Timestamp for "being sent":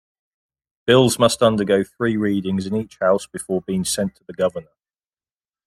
3.61-4.15